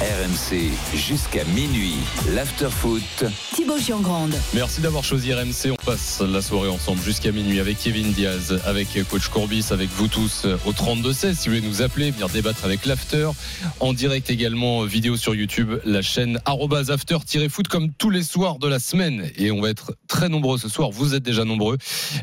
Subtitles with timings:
[0.00, 1.96] RMC jusqu'à minuit.
[2.32, 3.24] L'afterfoot.
[3.52, 4.32] Thibaut Giangrande.
[4.54, 5.72] Merci d'avoir choisi RMC.
[5.72, 10.06] On passe la soirée ensemble jusqu'à minuit avec Kevin Diaz, avec coach Courbis, avec vous
[10.06, 11.34] tous au 32-16.
[11.34, 13.28] Si vous voulez nous appeler, venir débattre avec l'after.
[13.80, 18.78] En direct également, vidéo sur YouTube, la chaîne after-foot comme tous les soirs de la
[18.78, 19.28] semaine.
[19.36, 20.92] Et on va être très nombreux ce soir.
[20.92, 21.76] Vous êtes déjà nombreux.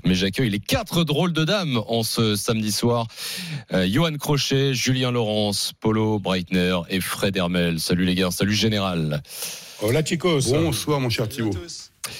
[0.05, 3.07] Mais j'accueille les quatre drôles de dames en ce samedi soir.
[3.73, 7.64] Euh, Johan Crochet, Julien Laurence, Polo Breitner et Fred Hermel.
[7.77, 9.21] Salut les gars, salut Général.
[9.81, 10.51] Hola chicos.
[10.51, 11.51] Bonsoir mon cher Thibaut.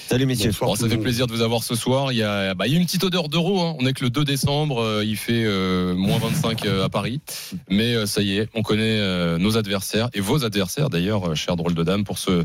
[0.08, 0.50] Salut messieurs.
[0.60, 2.12] Bon, ça fait plaisir de vous avoir ce soir.
[2.12, 3.60] Il y a, bah, il y a une petite odeur d'euro.
[3.62, 3.76] Hein.
[3.78, 4.80] On est que le 2 décembre.
[4.82, 7.20] Euh, il fait euh, moins 25 euh, à Paris.
[7.70, 11.34] Mais euh, ça y est, on connaît euh, nos adversaires et vos adversaires d'ailleurs, euh,
[11.36, 12.44] cher drôle de dame, pour ce,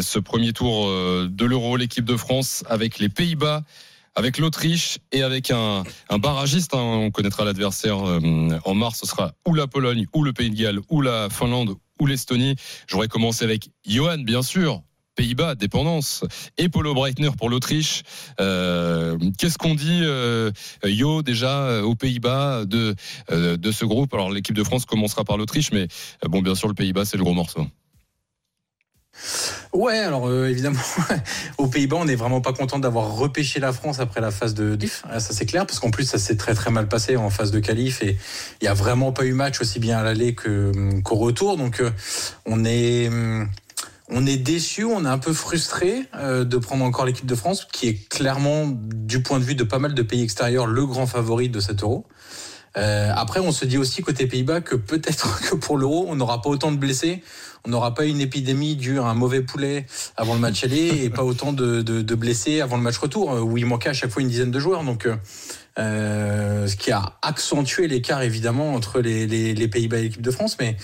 [0.00, 3.62] ce premier tour euh, de l'euro, l'équipe de France avec les Pays-Bas
[4.16, 6.74] avec l'Autriche et avec un, un barragiste.
[6.74, 6.78] hein.
[6.80, 8.98] on connaîtra l'adversaire euh, en mars.
[9.00, 12.56] Ce sera ou la Pologne, ou le Pays de Galles, ou la Finlande, l'Estonie.
[12.86, 14.82] J'aurais commencé avec Johan, bien sûr.
[15.16, 16.24] Pays-Bas, dépendance,
[16.56, 18.04] et Polo Breitner pour l'Autriche.
[18.40, 20.50] Euh, Qu'est-ce qu'on dit, euh,
[20.82, 22.94] Yo, déjà euh, aux Pays-Bas de,
[23.28, 24.14] de ce groupe?
[24.14, 25.88] Alors l'équipe de France commencera par l'Autriche, mais
[26.26, 27.66] bon, bien sûr, le Pays-Bas, c'est le gros morceau.
[29.72, 30.80] Ouais, alors euh, évidemment,
[31.58, 34.74] aux Pays-Bas, on n'est vraiment pas content d'avoir repêché la France après la phase de
[34.74, 35.02] diff.
[35.08, 37.52] Ah, ça c'est clair, parce qu'en plus ça s'est très très mal passé en phase
[37.52, 38.16] de qualif et
[38.60, 41.56] il n'y a vraiment pas eu match aussi bien à l'aller que- qu'au retour.
[41.56, 41.90] Donc euh,
[42.46, 43.48] on est hum,
[44.08, 47.68] on est déçu, on est un peu frustré euh, de prendre encore l'équipe de France,
[47.70, 51.06] qui est clairement, du point de vue de pas mal de pays extérieurs, le grand
[51.06, 52.06] favori de cet euro.
[52.76, 56.40] Euh, après, on se dit aussi côté Pays-Bas que peut-être que pour l'euro, on n'aura
[56.40, 57.22] pas autant de blessés,
[57.66, 59.86] on n'aura pas une épidémie due à un mauvais poulet
[60.16, 63.32] avant le match aller et pas autant de, de- de blessés avant le match retour,
[63.32, 64.84] euh, où il manquait à chaque fois une dizaine de joueurs.
[64.84, 65.16] Donc, euh,
[65.78, 70.30] euh, ce qui a accentué l'écart évidemment entre les, les- les Pays-Bas et l'équipe de
[70.30, 70.76] France, mais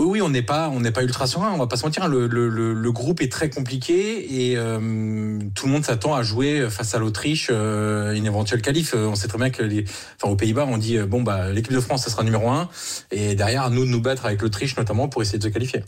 [0.00, 1.50] oui, oui, on n'est pas, on n'est pas ultra serein.
[1.52, 2.04] On va pas se mentir.
[2.04, 2.08] hein.
[2.08, 6.98] Le, groupe est très compliqué et euh, tout le monde s'attend à jouer face à
[6.98, 8.94] l'Autriche euh, une éventuelle qualif.
[8.94, 9.84] Euh, On sait très bien que les,
[10.16, 12.70] enfin, aux Pays-Bas, on dit bon bah l'équipe de France, ça sera numéro un
[13.10, 15.82] et derrière nous de nous battre avec l'Autriche notamment pour essayer de se qualifier.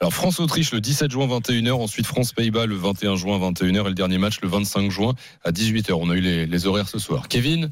[0.00, 4.18] Alors France-Autriche le 17 juin 21h, ensuite France-Pays-Bas le 21 juin 21h et le dernier
[4.18, 5.92] match le 25 juin à 18h.
[5.94, 7.26] On a eu les, les horaires ce soir.
[7.26, 7.70] Kevin,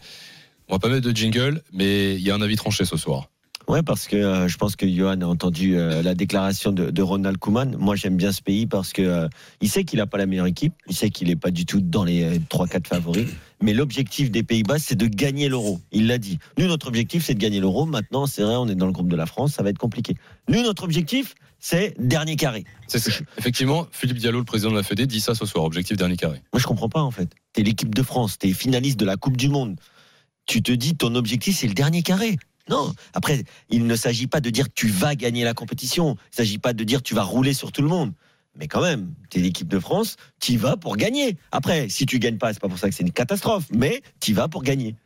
[0.68, 3.28] on va pas mettre de jingle, mais il y a un avis tranché ce soir.
[3.68, 7.02] Ouais, parce que euh, je pense que Johan a entendu euh, la déclaration de, de
[7.02, 7.76] Ronald Koeman.
[7.76, 9.28] Moi, j'aime bien ce pays parce que euh,
[9.60, 11.80] il sait qu'il n'a pas la meilleure équipe, il sait qu'il n'est pas du tout
[11.80, 13.26] dans les euh, 3-4 favoris.
[13.60, 15.80] Mais l'objectif des Pays-Bas, c'est de gagner l'euro.
[15.90, 16.38] Il l'a dit.
[16.58, 17.86] Nous, notre objectif, c'est de gagner l'euro.
[17.86, 20.14] Maintenant, c'est vrai, on est dans le groupe de la France, ça va être compliqué.
[20.48, 22.64] Nous, notre objectif, c'est dernier carré.
[22.86, 23.10] C'est ça.
[23.38, 25.64] Effectivement, Philippe Diallo, le président de la Fédé, dit ça ce soir.
[25.64, 26.40] Objectif dernier carré.
[26.52, 27.30] Moi, je comprends pas, en fait.
[27.52, 29.76] T'es l'équipe de France, t'es finaliste de la Coupe du Monde.
[30.44, 32.38] Tu te dis, ton objectif, c'est le dernier carré.
[32.68, 32.92] Non.
[33.14, 36.16] Après, il ne s'agit pas de dire tu vas gagner la compétition.
[36.16, 38.12] Il ne s'agit pas de dire tu vas rouler sur tout le monde.
[38.58, 41.36] Mais quand même, t'es l'équipe de France, tu y vas pour gagner.
[41.52, 44.30] Après, si tu gagnes pas, c'est pas pour ça que c'est une catastrophe, mais tu
[44.30, 44.96] y vas pour gagner.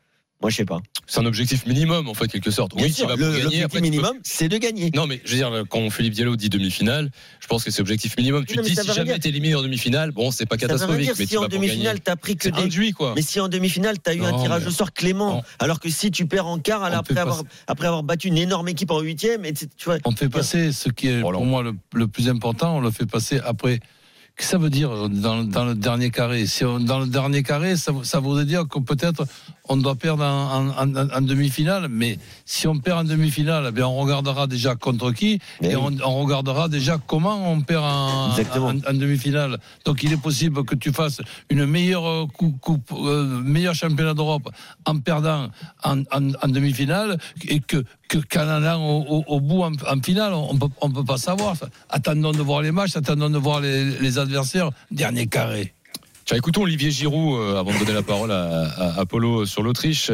[0.40, 0.80] Moi, je sais pas.
[1.12, 2.76] C'est un objectif minimum, en fait, quelque sorte.
[2.76, 3.42] Bien oui, sûr, tu vas pour le- gagner.
[3.42, 4.90] l'objectif Après, tu peux- minimum, c'est de gagner.
[4.94, 7.10] Non, mais je veux dire, quand Philippe Diallo dit demi-finale,
[7.40, 8.46] je pense que c'est objectif minimum.
[8.46, 9.18] Tu Non, te dis, si jamais dire.
[9.18, 11.36] t'es éliminé en demi-finale, bon, c'est pas Ça veut rien catastrophique, dire mais si tu
[11.38, 12.62] en demi-finale, t'as pris que C'est des.
[12.62, 13.14] induit, quoi.
[13.16, 15.42] Mais si en demi-finale, t'as eu un tirage mais- au sort clément, Non.
[15.58, 18.38] alors que si tu perds en quart, alors après pas- avoir, après avoir battu une
[18.38, 19.96] énorme équipe en huitième, et tu vois.
[20.04, 23.06] On fait passer ce qui est pour moi le, le plus important, on le fait
[23.06, 23.80] passer après.
[24.40, 26.46] Que ça veut dire dans, dans le dernier carré?
[26.46, 29.26] Si on, Dans le dernier carré, ça, ça voudrait dire que peut-être
[29.68, 33.70] on doit perdre en, en- en- en demi-finale, mais si on perd en demi-finale, eh
[33.72, 35.98] bien on regardera déjà contre qui Mais et oui.
[36.02, 38.30] on, on regardera déjà comment on perd en,
[38.94, 39.58] demi-finale.
[39.84, 41.20] Donc il est possible que tu fasses
[41.50, 44.48] une meilleure euh, coupe, coupe, euh, meilleur championnat d'Europe
[44.86, 45.50] en perdant
[45.84, 45.96] en,
[46.48, 47.84] demi-finale et que
[48.16, 51.54] qu'en allant au, bout en, finale, on peut on peut pas savoir.
[51.88, 54.70] Attendons de voir les matchs, attendons de voir les, adversaires.
[54.90, 55.74] Dernier carré.
[56.24, 60.12] Tiens, écoutons Olivier Giroud euh, avant de donner la parole à, à- sur l'Autriche.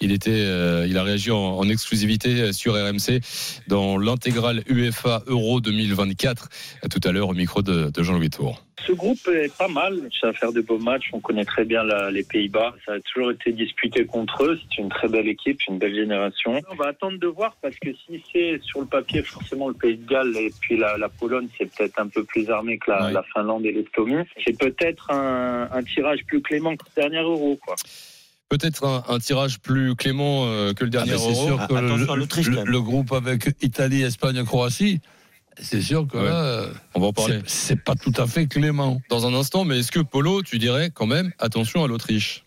[0.00, 3.20] Il était, euh, il a réagi en, exclusivité sur RMC
[3.66, 6.48] dans l'intégrale UEFA Euro 2024
[6.84, 8.65] euh, tout à l'heure au micro de Jean-Louis Tour.
[8.86, 10.08] Ce groupe est pas mal.
[10.20, 11.08] Ça va faire de beaux matchs.
[11.12, 12.74] On connaît très bien la- les Pays-Bas.
[12.84, 14.58] Ça a toujours été disputé contre eux.
[14.68, 16.60] C'est une très belle équipe, une belle génération.
[16.70, 19.96] On va attendre de voir parce que si c'est sur le papier forcément le Pays
[19.96, 23.06] de Galles et puis la, la Pologne, c'est peut-être un peu plus armé que la,
[23.06, 23.12] Ouais.
[23.12, 24.24] la Finlande et l'Estonie.
[24.44, 27.74] C'est peut-être un, un tirage plus clément que le dernier Euro, quoi.
[28.48, 31.46] Peut-être un, un tirage plus clément euh, que le dernier Ah, mais c'est Euro.
[31.58, 35.00] sûr que Ah, le, le groupe avec Italie, Espagne, Croatie,
[35.60, 36.24] c'est sûr que Ouais.
[36.24, 39.00] là, On va en parler c'est- pas tout à fait clément.
[39.10, 39.64] dans un instant.
[39.64, 42.42] Mais est-ce que Polo, tu dirais quand même attention à l'Autriche?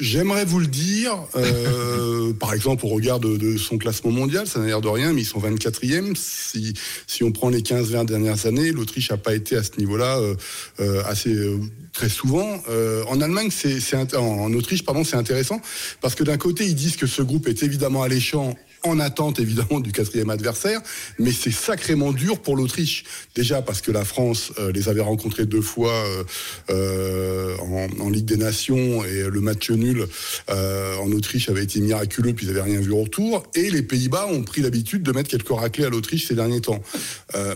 [0.00, 4.60] J'aimerais vous le dire, euh, par exemple au regard de, de son classement mondial, ça
[4.60, 6.14] n'a l'air de rien, mais ils sont 24e.
[6.14, 6.72] Si,
[7.08, 10.36] si on prend les 15-20 dernières années, l'Autriche n'a pas été à ce niveau-là euh,
[10.78, 11.58] euh, assez euh,
[11.92, 12.62] très souvent.
[12.70, 13.80] Euh, en Allemagne, c'est,
[14.14, 15.60] en Autriche, pardon, c'est intéressant
[16.00, 18.54] parce que d'un côté, ils disent que ce groupe est évidemment alléchant.
[18.84, 20.80] En attente évidemment du quatrième adversaire,
[21.18, 23.04] mais c'est sacrément dur pour l'Autriche.
[23.34, 26.24] Déjà parce que la France euh, les avait rencontrés deux fois euh,
[26.70, 27.56] euh,
[28.00, 30.06] en, Ligue des Nations et le match nul
[30.48, 33.42] en Autriche avait été miraculeux puis ils n'avaient rien vu au retour.
[33.54, 36.82] Et les Pays-Bas ont pris l'habitude de mettre quelques raclés à l'Autriche ces derniers temps.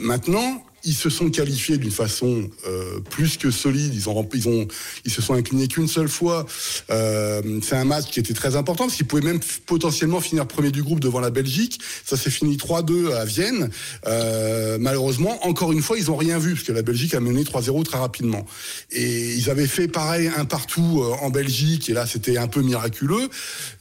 [0.01, 3.95] Maintenant, ils se sont qualifiés d'une façon euh, plus que solide.
[3.95, 4.67] Ils ont, ils ont,
[5.05, 6.47] ils se sont inclinés qu'une seule fois.
[6.91, 10.71] Euh, c'est un match qui était très important parce qu'ils pouvaient même potentiellement finir premier
[10.71, 11.81] du groupe devant la Belgique.
[12.05, 13.71] Ça s'est fini 3-2 à Vienne.
[14.07, 17.45] Euh, malheureusement, encore une fois, ils ont rien vu parce que la Belgique a mené
[17.45, 18.45] 3-0 très rapidement.
[18.91, 23.29] Et ils avaient fait pareil un partout en Belgique et là c'était un peu miraculeux.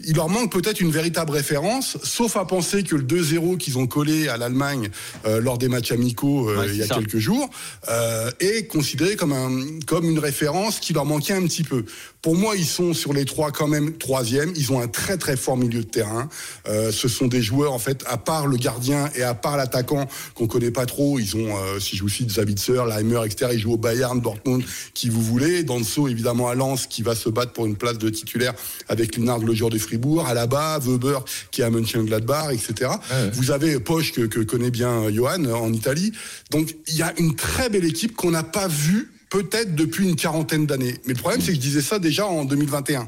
[0.05, 3.87] Il leur manque peut-être une véritable référence, sauf à penser que le 2-0 qu'ils ont
[3.87, 4.89] collé à l'Allemagne
[5.25, 7.49] lors des matchs amicaux Ouais, il y a c'est quelques jours
[7.89, 11.85] euh, est considéré comme un comme une référence qui leur manquait un petit peu.
[12.21, 14.53] Pour moi, ils sont sur les trois quand même troisième.
[14.55, 16.29] Ils ont un très très fort milieu de terrain.
[16.67, 20.07] Euh, ce sont des joueurs en fait, à part le gardien et à part l'attaquant
[20.35, 23.51] qu'on connaît pas trop, ils ont, euh, si je vous cite Zabitzer, Leimer, etc.
[23.53, 24.63] Ils jouent au Bayern, Dortmund,
[24.93, 25.63] qui vous voulez.
[25.63, 28.53] Danso évidemment à Lens, qui va se battre pour une place de titulaire
[28.87, 30.27] avec Linard, le joueur de Fribourg.
[30.27, 32.91] À la bas, Weber, qui est à Mönchengladbach, etc.
[33.11, 33.31] Ouais.
[33.33, 36.11] Vous avez Poche que, que connaît bien euh, Johan euh, en Italie.
[36.51, 40.15] Donc il y a une très belle équipe qu'on n'a pas vue peut-être depuis une
[40.15, 40.97] quarantaine d'années.
[41.07, 43.07] Mais le problème, c'est que je disais ça déjà en 2021.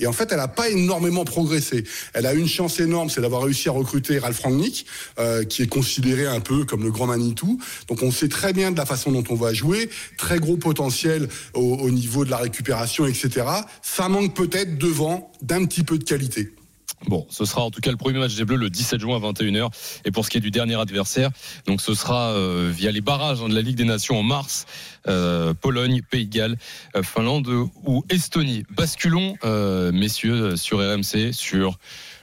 [0.00, 1.82] Et en fait, elle n'a pas énormément progressé.
[2.14, 4.86] Elle a une chance énorme, c'est d'avoir réussi à recruter Ralph Rangnick,
[5.18, 7.58] euh, qui est considéré un peu comme le grand Manitou.
[7.88, 11.28] Donc on sait très bien de la façon dont on va jouer, très gros potentiel
[11.54, 13.46] au, au niveau de la récupération, etc.
[13.82, 16.52] Ça manque peut-être devant d'un petit peu de qualité.
[17.06, 19.20] Bon, ce sera en tout cas le premier match des Bleus le 17 juin à
[19.32, 19.70] 21h.
[20.04, 21.30] Et pour ce qui est du dernier adversaire,
[21.66, 24.66] donc ce sera euh, via les barrages hein, de la Ligue des Nations en mars.
[25.06, 26.56] euh, Pologne, Pays de Galles,
[26.96, 28.64] euh, Finlande ou Estonie.
[28.70, 31.78] Basculons, euh, messieurs, sur RMC, sur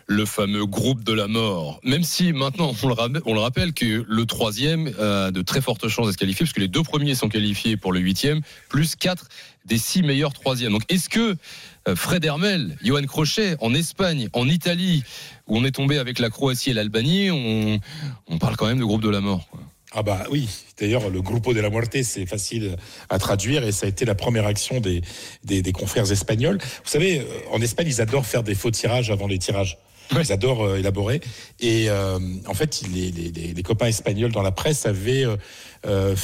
[0.07, 1.80] le fameux groupe de la mort.
[1.83, 5.62] Même si maintenant, on le, rappelle, on le rappelle que le troisième a de très
[5.62, 8.42] fortes chances de se qualifier, parce que les deux premiers sont qualifiés pour le huitième,
[8.69, 9.28] plus quatre
[9.66, 10.74] des six meilleurs troisièmes.
[10.74, 11.36] Donc est-ce que euh,
[11.95, 15.03] Fred Hermel, Johan Crochet, en Espagne, en Italie,
[15.47, 17.79] où on est tombé avec la Croatie et l'Albanie, on,
[18.27, 19.47] on parle quand même de groupe de la mort.
[19.51, 19.59] quoi.
[19.97, 22.75] Ah bah oui, d'ailleurs le Grupo de la Muerte c'est facile
[23.09, 25.01] à traduire et ça a été la première action des,
[25.45, 26.57] des, des confrères espagnols.
[26.83, 29.77] Vous savez, euh, en Espagne ils adorent faire des faux tirages avant les tirages.
[30.11, 31.21] Ils adorent euh, élaborer.
[31.61, 35.37] Et euh, en fait, les, les, les- les copains espagnols dans la presse avaient euh,
[35.87, 36.15] euh,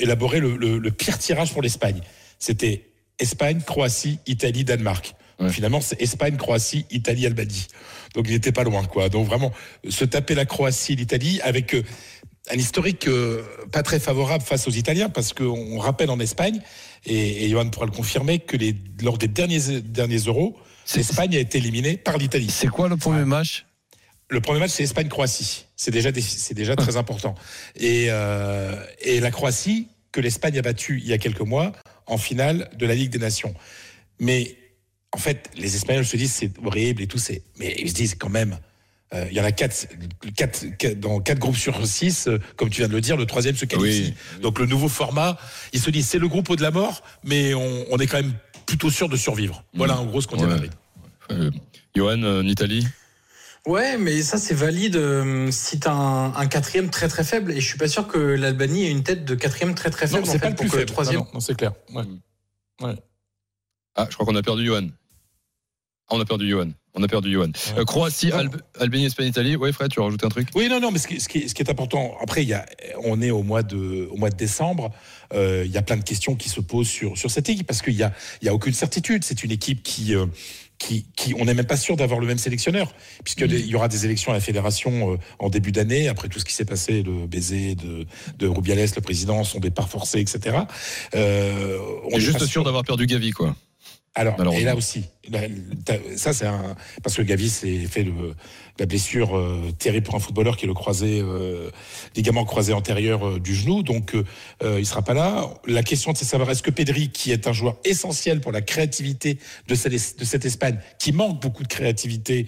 [0.00, 2.00] élaboré le, le- le pire tirage pour l'Espagne.
[2.40, 2.84] C'était
[3.18, 5.14] Espagne, Croatie, Italie, Danemark.
[5.40, 5.50] Ouais.
[5.50, 7.66] Finalement, c'est Espagne, Croatie, Italie, Albanie.
[8.14, 9.08] Donc il n'était pas loin, quoi.
[9.08, 9.52] Donc vraiment,
[9.88, 11.82] se taper la Croatie et l'Italie avec euh,
[12.50, 13.42] un historique euh,
[13.72, 16.60] pas très favorable face aux Italiens, parce qu'on rappelle en Espagne,
[17.06, 20.56] et, et Johan pourra le confirmer, que les, lors des derniers, derniers euros,
[20.94, 22.50] l'Espagne a été éliminée par l'Italie.
[22.50, 23.66] C'est quoi le premier match?
[24.28, 25.66] Le premier match, c'est Espagne-Croatie.
[25.76, 27.34] C'est déjà, c'est déjà très important.
[27.76, 31.72] Et, euh, et la Croatie, que l'Espagne a battue il y a quelques mois
[32.06, 33.54] en finale de la Ligue des Nations.
[34.20, 34.56] Mais
[35.12, 38.14] en fait, les Espagnols se disent c'est horrible et tout, c'est, mais ils se disent
[38.16, 38.58] quand même.
[39.14, 39.86] euh, Il y en a quatre,
[40.36, 43.26] quatre, quatre- dans quatre groupes sur six, euh, comme tu viens de le dire, le
[43.26, 44.14] troisième se qualifie.
[44.36, 44.40] Oui.
[44.42, 45.38] Donc le nouveau format,
[45.72, 48.34] ils se disent c'est le groupe de la mort, mais on, on est quand même
[48.66, 49.64] plutôt sûr de survivre.
[49.74, 50.52] Voilà en gros ce qu'on dit à Ouais.
[50.54, 50.72] Madrid.
[51.30, 51.50] Euh,
[51.94, 52.86] Johan, en Italie?
[53.66, 57.52] Ouais, mais ça c'est valide euh, si t'as un, un quatrième très très faible.
[57.52, 60.12] Et je suis pas sûr que l'Albanie ait une tête de quatrième très très Non,
[60.16, 60.22] faible.
[60.24, 60.90] en c'est fait, pas le pour plus que faible.
[60.90, 61.16] troisième.
[61.20, 61.72] Non, non, non, c'est clair.
[61.94, 62.04] Ouais.
[62.82, 62.94] Ouais.
[63.94, 64.88] Ah, je crois qu'on a perdu Johan.
[66.10, 66.70] On a perdu Johan.
[66.94, 67.50] On a perdu Johan.
[67.76, 68.30] Euh, Croatie,
[68.78, 69.56] Albanie, Espagne, Italie.
[69.56, 70.48] Ouais, Fred, tu as rajouté un truc?
[70.54, 72.48] Oui, non, non, mais ce qui, ce qui est, ce qui est important, après, il
[72.48, 72.66] y a,
[73.02, 74.90] on est au mois de, au mois de décembre,
[75.32, 77.82] euh, il y a plein de questions qui se posent sur, sur cette équipe, parce
[77.82, 79.24] qu'il y a, il y a aucune certitude.
[79.24, 80.26] C'est une équipe qui, euh,
[80.78, 82.92] qui, qui on n'est même pas sûr d'avoir le même sélectionneur,
[83.24, 86.44] puisqu'il il y aura des élections à la fédération en début d'année, après tout ce
[86.44, 88.06] qui s'est passé, le baiser de,
[88.38, 90.58] de Rubiales, le président, son départ forcé, etc.
[91.14, 93.56] Euh, On est est juste sûr d'avoir perdu Gavi, quoi.
[94.14, 95.40] Alors, et là aussi, là,
[96.16, 98.34] ça c'est un parce que Gavi s'est fait le,
[98.78, 101.70] la blessure euh, terrible pour un footballeur qui est le croisé euh,
[102.14, 104.24] ligament croisé antérieur euh, du genou, donc euh,
[104.62, 105.48] euh, il sera pas là.
[105.66, 108.62] La question c'est de savoir est-ce que Pedri, qui est un joueur essentiel pour la
[108.62, 112.46] créativité de cette, de cette Espagne, qui manque beaucoup de créativité.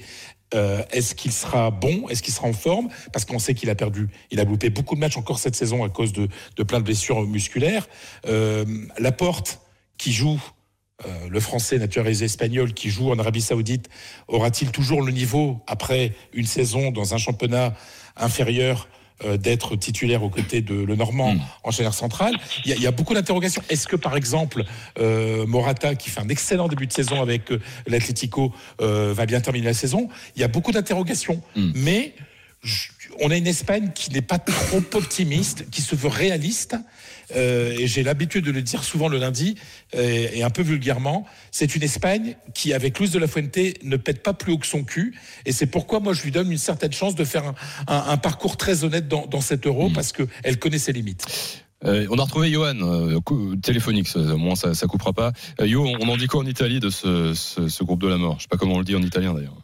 [0.54, 2.08] euh, est-ce qu'il sera bon?
[2.08, 2.88] Est-ce qu'il sera en forme?
[3.12, 5.82] Parce qu'on sait qu'il a perdu, il a loupé beaucoup de matchs encore cette saison
[5.82, 7.88] à cause de, de plein de blessures musculaires.
[8.26, 8.64] Euh,
[8.98, 9.58] Laporte,
[9.98, 10.40] qui joue
[11.04, 13.90] euh, le français naturalisé espagnol qui joue en Arabie Saoudite
[14.28, 17.74] aura-t-il toujours le niveau après une saison dans un championnat
[18.16, 18.88] inférieur
[19.24, 21.40] euh, d'être titulaire aux côtés de le Normand Mm.
[21.64, 22.34] en chaîne centrale
[22.64, 23.62] il y, a, il y a beaucoup d'interrogations.
[23.68, 24.64] Est-ce que par exemple
[24.98, 27.50] euh, Morata qui fait un excellent début de saison avec
[27.86, 30.08] l'Atlético va bien terminer la saison?
[30.34, 31.72] Il y a beaucoup d'interrogations, Mm.
[31.74, 32.14] mais
[33.20, 36.76] on a une Espagne qui n'est pas trop optimiste, qui se veut réaliste.
[37.34, 39.56] Euh, et j'ai l'habitude de le dire souvent le lundi,
[39.96, 43.96] euh, et un peu vulgairement, c'est une Espagne qui, avec Luis de la Fuente, ne
[43.96, 45.18] pète pas plus haut que son cul.
[45.44, 47.54] Et c'est pourquoi moi je lui donne une certaine chance de faire
[47.88, 51.26] un, parcours très honnête dans, cet euro, parce qu'elle connaît ses limites.
[51.84, 55.32] Euh, on a retrouvé Johan, euh, téléphonique, ça, au moins ça, ça coupera pas.
[55.60, 58.16] Euh, Yo, on en dit quoi en Italie de ce, ce, ce groupe de la
[58.16, 58.36] mort?
[58.38, 59.56] Je sais pas comment on le dit en italien d'ailleurs.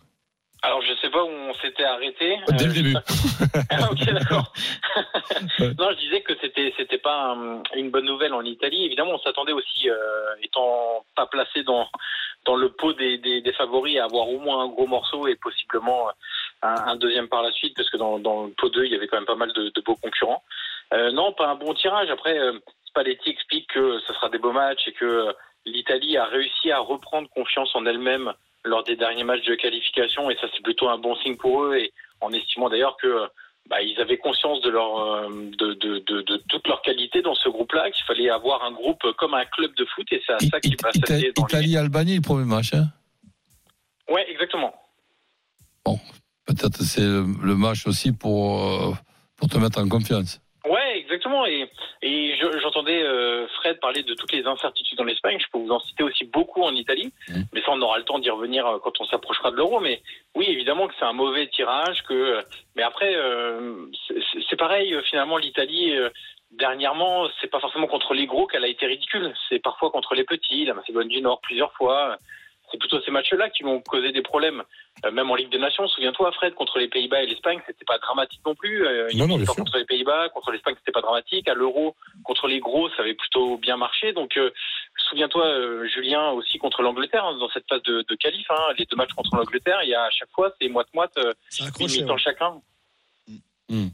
[1.13, 2.39] Pas où on s'était arrêté.
[2.59, 2.95] Dès le Euh, début.
[3.71, 4.53] Ah, ok, d'accord.
[5.79, 8.85] Non, je disais que c'était c'était pas un- une bonne nouvelle en Italie.
[8.85, 9.97] Évidemment, on s'attendait aussi, euh,
[10.43, 11.89] étant pas placé dans
[12.45, 15.37] dans le pot des, des, des favoris, à avoir au moins un gros morceau et
[15.37, 16.09] possiblement
[16.63, 18.97] un, un deuxième par la suite, parce que dans, dans le pot 2, il y
[18.97, 20.43] avait quand même pas mal de, de beaux concurrents.
[20.93, 22.11] Euh, non, pas un bon tirage.
[22.11, 25.33] Après, euh, Spalletti explique que ce sera des beaux matchs et que
[25.67, 28.33] l'Italie a réussi à reprendre confiance en elle-même
[28.65, 31.77] lors des derniers matchs de qualification, et ça c'est plutôt un bon signe pour eux.
[31.77, 33.27] Et en estimant d'ailleurs que euh,
[33.69, 35.29] bah, ils avaient conscience de leur euh,
[35.59, 39.03] de, de, de, de toute leur qualité dans ce groupe-là, qu'il fallait avoir un groupe
[39.19, 41.59] comme un club de foot, et c'est à ça qui va s'allier dans les...
[41.59, 42.75] Italie-Albanie, le premier match.
[42.75, 42.89] Hein?
[44.09, 44.75] Ouais, exactement.
[46.47, 48.93] Peut-être c'est le, match aussi pour, euh,
[49.37, 50.41] pour te mettre en confiance.
[50.69, 51.47] Ouais, exactement.
[51.47, 51.71] Et,
[52.03, 55.39] et je- j'entendais euh, Fred parler de toutes les incertitudes en Espagne.
[55.41, 57.13] Je peux vous en citer aussi beaucoup en Italie.
[57.29, 57.45] Mhm.
[57.53, 59.81] Mais ça, on aura le temps d'y revenir euh, quand on s'approchera de l'euro.
[59.81, 60.03] Mais
[60.35, 62.03] oui, évidemment que c'est un mauvais tirage.
[62.03, 62.43] Que, euh,
[62.77, 63.87] mais après, euh,
[64.49, 64.95] c'est- pareil.
[65.09, 65.97] Finalement, l'Italie.
[65.97, 66.11] euh,
[66.55, 69.33] Dernièrement, c'est pas forcément contre les gros qu'elle a été ridicule.
[69.49, 72.19] C'est parfois contre les petits, la Macédoine du Nord plusieurs fois.
[72.73, 74.63] C'est plutôt ces matchs-là qui vont causer des problèmes.
[75.05, 77.99] Euh, même en Ligue des Nations, souviens-toi, Fred, contre les Pays-Bas et l'Espagne, c'était pas
[77.99, 78.87] dramatique non plus.
[78.87, 81.47] Euh, Non, non, contre les Pays-Bas, contre l'Espagne, c'était pas dramatique.
[81.49, 84.15] À l'Euro, contre les gros, ça avait plutôt bien marché.
[84.15, 84.51] Donc, euh,
[85.11, 88.87] souviens-toi, euh, Julien, aussi contre l'Angleterre, hein, dans cette phase de, de qualif, hein, les
[88.87, 92.03] deux matchs contre l'Angleterre, il y a à chaque fois, c'est moite-moite, euh, C'est une
[92.03, 92.61] mi-temps chacun.
[93.69, 93.89] Mm.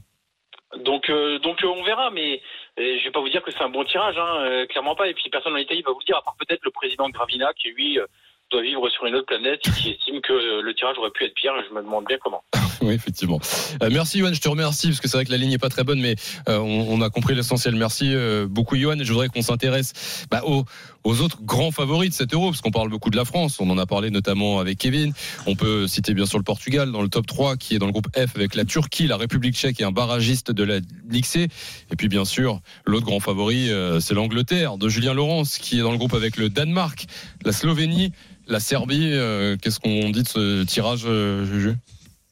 [0.77, 2.41] Donc, euh, donc euh, on verra, mais
[2.79, 5.07] euh, je vais pas vous dire que c'est un bon tirage, hein, euh, clairement pas.
[5.07, 7.51] Et puis personne en Italie va vous le dire, à part peut-être le président Gravina,
[7.53, 8.05] qui lui euh,
[8.51, 11.25] doit vivre sur une autre planète et qui estime que euh, le tirage aurait pu
[11.25, 11.53] être pire.
[11.69, 12.43] Je me demande bien comment.
[12.81, 13.39] Oui, effectivement.
[13.83, 15.69] Euh, merci Johan, je te remercie parce que c'est vrai que la ligne est pas
[15.69, 16.15] très bonne, mais
[16.47, 17.75] euh, on, a compris l'essentiel.
[17.75, 18.95] Merci euh, beaucoup Johan.
[19.01, 20.65] Je voudrais qu'on s'intéresse bah, aux,
[21.03, 23.59] autres grands favoris de cet Euro, parce qu'on parle beaucoup de la France.
[23.59, 25.13] On en a parlé notamment avec Kevin.
[25.45, 27.91] On peut citer bien sûr le Portugal dans le top 3, qui est dans le
[27.91, 30.79] groupe F avec la Turquie, la République tchèque et un barragiste de la
[31.09, 31.47] Ligue C.
[31.91, 35.91] Et puis bien sûr, l'autre grand favori, c'est l'Angleterre de Julien Laurence, qui est dans
[35.91, 37.05] le groupe avec le Danemark,
[37.43, 38.13] la Slovénie,
[38.49, 39.11] la Serbie.
[39.13, 41.75] Euh, Qu'est-ce qu'on dit de ce tirage, euh, Juju?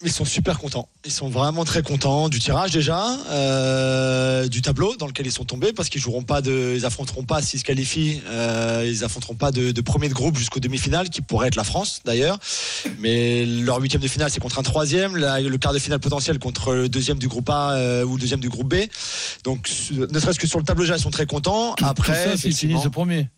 [0.04, 0.90] Ils sont super contents.
[1.06, 5.44] Ils sont vraiment très contents du tirage déjà, euh, du tableau dans lequel ils sont
[5.44, 9.34] tombés parce qu'ils joueront pas de, ils affronteront pas s'ils se qualifient, euh, ils affronteront
[9.34, 12.38] pas de, de premier de groupe jusqu'au demi-finale qui pourrait être la France d'ailleurs.
[13.00, 16.38] Mais leur huitième de finale c'est contre un troisième, la- le quart de finale potentiel
[16.38, 18.76] contre le deuxième du groupe A euh, ou le deuxième du groupe B.
[19.46, 21.74] Donc ne serait-ce que sur le tableau déjà ils sont très contents.
[21.82, 23.30] Après, Tout ça, c'est effectivement, fini ce premier.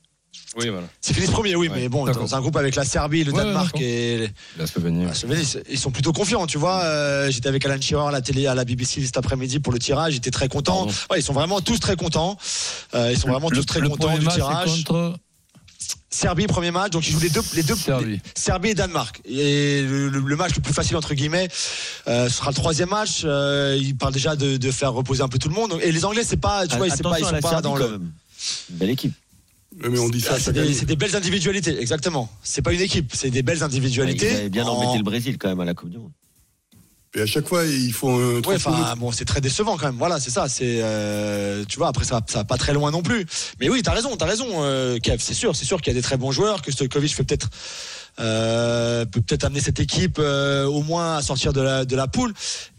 [0.57, 0.88] Oui, voilà.
[1.00, 3.31] c'est fini ce premier, oui, Ouais, mais bon, dans un groupe avec la Serbie, le
[3.31, 5.05] Ouais, Danemark et La Slovénie.
[5.05, 6.81] la Slovénie, c'est- ils sont plutôt confiants, tu vois.
[6.83, 9.79] Euh, J'étais avec Alan Shearer à la télé, à la BBC cet après-midi pour le
[9.79, 10.13] tirage.
[10.13, 10.88] J'étais très content.
[11.15, 12.38] Ils sont vraiment tous très contents.
[12.95, 14.83] Euh, ils sont vraiment le, tous très le contents du tirage.
[16.12, 16.91] Serbie, premier match.
[16.91, 18.05] Donc ils jouent les deux, les deux, Serbie.
[18.13, 19.21] les- Serbie et Danemark.
[19.25, 21.48] Et le, le- le match le plus facile entre guillemets,
[22.07, 23.21] euh, ce sera le troisième match.
[23.24, 25.77] Euh, ils parlent déjà de, de faire reposer un peu tout le monde.
[25.83, 28.01] Et les Anglais, c'est pas, tu vois, c'est pas, ils sont la pas dans le.
[28.71, 29.13] belle équipe.
[29.77, 32.29] Mais on dit ça Ah, C'est des, belles individualités, exactement.
[32.43, 34.31] C'est pas une équipe, c'est des belles Ils individualités.
[34.31, 36.11] avaient bien En- embêté le Brésil quand même à la Coupe du Monde.
[37.16, 39.88] Et à chaque fois, il faut un Ouais, 30 enfin bon, c'est très décevant quand
[39.88, 39.96] même.
[39.98, 40.48] Voilà, c'est ça.
[40.48, 43.25] C'est, euh, tu vois, après ça, ça va pas très loin non plus.
[43.60, 45.18] Mais oui, t'as raison, t'as raison, euh, Kev.
[45.20, 47.50] C'est sûr, c'est sûr qu'il y a des très bons joueurs, que Stojkovic fait peut-être
[48.20, 52.08] euh, peut peut-être amener cette équipe euh, au moins à sortir de la, de la
[52.08, 52.34] poule.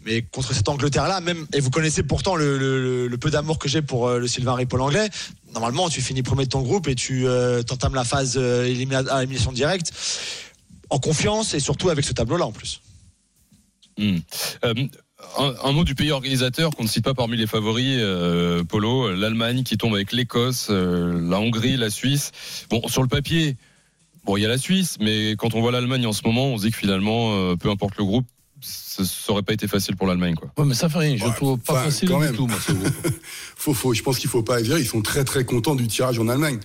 [0.05, 3.67] Mais contre cette Angleterre-là, même, et vous connaissez pourtant le, le- le peu d'amour que
[3.67, 5.09] j'ai pour le Sylvain Ripoll anglais,
[5.53, 9.91] normalement tu finis premier de ton groupe et tu euh, entames la phase élimination directe
[10.89, 12.81] en confiance et surtout avec ce tableau-là en plus.
[14.01, 14.17] Hmm.
[14.65, 14.73] Euh,
[15.63, 19.63] un, mot du pays organisateur qu'on ne cite pas parmi les favoris, euh, Polo, l'Allemagne
[19.63, 22.31] qui tombe avec l'Écosse, euh, la Hongrie, la Suisse.
[22.71, 23.57] Bon, sur le papier,
[24.25, 26.57] bon, il y a la Suisse, mais quand on voit l'Allemagne en ce moment, on
[26.57, 28.25] se dit que finalement, peu importe le groupe,
[28.61, 30.51] ça aurait pas été facile pour l'Allemagne, quoi.
[30.57, 31.17] Ouais, mais ça fait rien.
[31.17, 32.35] Je Ouais, trouve pas enfin, facile quand du même.
[32.35, 32.93] tout, moi, ce groupe.
[33.57, 34.81] faut, faut, je pense qu'il faut pas exagérer.
[34.81, 36.59] Ils sont très très contents du tirage en Allemagne.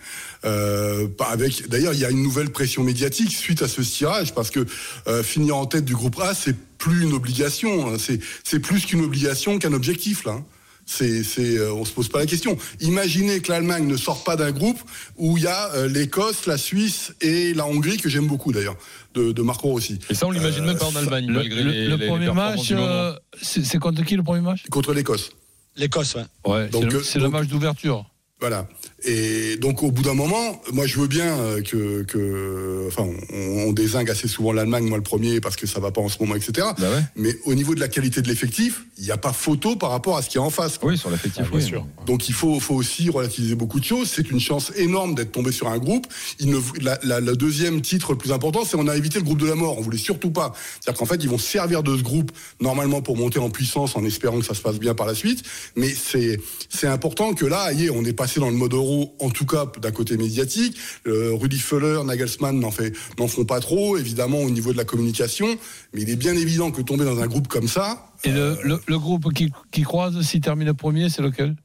[0.44, 1.68] Euh, pas avec.
[1.68, 4.66] D'ailleurs, il y a une nouvelle pression médiatique suite à ce tirage parce que
[5.08, 7.88] euh, finir en tête du groupe A, c'est plus une obligation.
[7.92, 7.96] hein.
[7.98, 10.32] C'est c'est plus qu'une obligation qu'un objectif là.
[10.32, 10.44] hein.
[10.88, 12.56] C'est, c'est, euh, on se pose pas la question.
[12.80, 14.80] Imaginez que l'Allemagne ne sort pas d'un groupe
[15.16, 18.76] où il y a euh, l'Écosse, la Suisse et la Hongrie que j'aime beaucoup d'ailleurs
[19.14, 19.98] de, de Marco Rossi.
[20.10, 22.06] Et ça, on l'imagine même pas en Allemagne, Le, malgré le- les, le les- les
[22.06, 24.62] premier match, euh, c'est c'est contre qui le premier match?
[24.70, 25.30] Contre l'Écosse.
[25.76, 26.24] L'Écosse, ouais.
[26.50, 28.06] Ouais, Donc, c'est le, euh, match d'ouverture.
[28.40, 28.68] Voilà.
[29.04, 33.68] Et donc au bout d'un moment, moi je veux bien euh, que, que enfin, on,
[33.68, 36.16] on désingue assez souvent l'Allemagne, moi le premier, parce que ça va pas en ce
[36.18, 36.68] moment, etc.
[36.78, 37.02] Bah ouais.
[37.14, 40.16] Mais au niveau de la qualité de l'effectif, il n'y a pas photo par rapport
[40.16, 40.78] à ce qu'il y a en face.
[40.78, 40.90] quoi.
[40.90, 41.64] Oui, sur l'effectif, Ah, bien oui.
[41.66, 41.86] sûr.
[42.06, 44.08] Donc il faut, faut aussi relativiser beaucoup de choses.
[44.12, 46.06] C'est une chance énorme d'être tombé sur un groupe.
[46.40, 49.24] Il ne, la, la- le deuxième titre le plus important, c'est on a évité le
[49.24, 49.76] groupe de la mort.
[49.78, 50.54] On voulait surtout pas.
[50.80, 53.94] C'est-à-dire qu'en fait, ils vont se servir de ce groupe normalement pour monter en puissance
[53.94, 55.42] en espérant que ça se passe bien par la suite.
[55.76, 58.85] Mais c'est c'est important que là, on est passé dans le mode euro,
[59.18, 60.76] en tout cas d'un côté médiatique.
[61.06, 64.84] Euh, Rudy Fuller, Nagelsmann n'en fait n'en font pas trop, évidemment au niveau de la
[64.84, 65.46] communication.
[65.92, 68.80] Mais il est bien évident que tomber dans un groupe comme ça, Et le, le,
[68.86, 71.56] le groupe qui, qui croise, s'il termine premier, c'est lequel?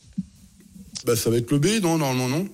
[1.06, 2.48] Bah, ça va être le B, non Normalement, non?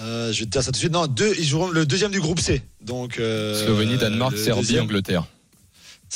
[0.00, 0.92] Euh, je vais te dire ça tout de suite.
[0.92, 2.62] Non, deux, ils joueront le deuxième du groupe C.
[2.80, 5.26] Donc, euh, Slovénie, Danemark, le Serbie, deuxième, Angleterre.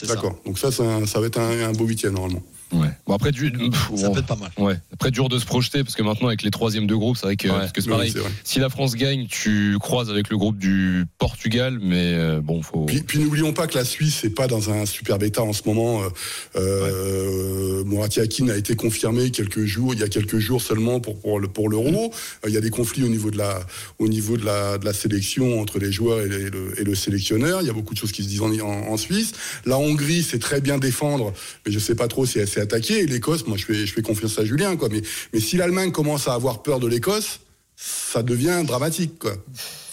[0.07, 0.39] D'accord.
[0.47, 2.43] Donc ça, ça va être un, un beau huitième normalement.
[2.73, 2.89] Ouais.
[3.07, 3.53] Bon après du,
[3.97, 4.51] Ça peut être pas mal.
[4.59, 4.79] ouais.
[4.93, 7.37] Après dur de se projeter parce que maintenant avec les troisièmes de groupe, c'est vrai
[7.37, 7.55] que, Ouais.
[7.55, 8.15] parce que c'est Oui, pareil.
[8.45, 12.87] Si la France gagne, tu croises avec le groupe du Portugal, mais euh, bon, faut.
[12.87, 15.63] Puis, puis n'oublions pas que la Suisse n'est pas dans un super état en ce
[15.67, 16.03] moment.
[16.03, 16.09] Euh,
[16.57, 21.41] euh, Akin a été confirmé quelques jours, il y a quelques jours seulement pour pour
[21.41, 22.13] le pour l'Euro.
[22.45, 23.61] Euh, il y a des conflits au niveau de la
[23.99, 26.95] au niveau de la de la sélection entre les joueurs et, les- le, et le
[26.95, 27.61] sélectionneur.
[27.63, 29.33] Il y a beaucoup de choses qui se disent en, en, en Suisse.
[29.67, 31.33] La Hongrie sait très bien défendre,
[31.65, 33.01] mais je sais pas trop si elle s'est attaquée.
[33.01, 34.89] Et l'Écosse, moi je fais je fais confiance à Julien quoi.
[34.91, 37.41] Mais mais si l'Allemagne commence à avoir peur de l'Écosse,
[37.77, 39.35] ça devient dramatique quoi.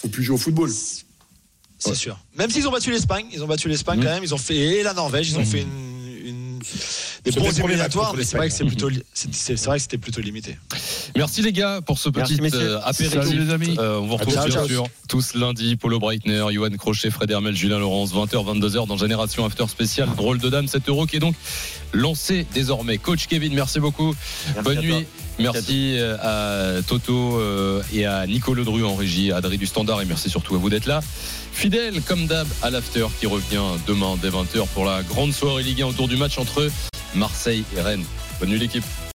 [0.02, 0.70] Faut plus jouer au football.
[1.82, 2.18] C'est sûr.
[2.38, 4.04] Même s'ils ont battu l'Espagne, ils ont battu l'Espagne Mmh.
[4.04, 4.24] quand même.
[4.24, 5.99] Ils ont fait et la Norvège, ils ont fait une, une-
[6.60, 8.78] des C'était bons éliminatoires, mais c'est vrai que c'est l'Espagne.
[8.78, 10.58] plutôt, li- c'est c'est- c'est vrai que c'était plutôt limité.
[11.16, 13.24] Merci les gars pour ce petit euh, apéritif.
[13.24, 13.76] Salut, les amis.
[13.80, 15.76] Euh, on vous retrouve bien sûr tous lundi.
[15.76, 20.10] Paulo Breitner, Johan Crochet, Fred Hermel, Julien Laurence, 20h, 22h dans Génération After Spécial.
[20.16, 21.36] Drôle de dame, 7 euros qui est donc
[21.94, 22.98] lancé désormais.
[22.98, 24.14] Coach Kevin, merci beaucoup.
[24.48, 24.90] Merci Bonne à nuit.
[24.92, 25.02] toi.
[25.40, 26.18] Merci euh,
[26.78, 30.30] à Toto euh, et à Nico Ledru en régie, à Adrien du Standard et merci
[30.30, 31.00] surtout à vous d'être là.
[31.60, 35.82] Fidèle comme d'hab à l'after qui revient demain dès 20h pour la grande soirée Ligue
[35.82, 36.72] 1 autour du match entre
[37.16, 38.06] Marseille et Rennes.
[38.40, 38.86] Bonne nuit l'équipe.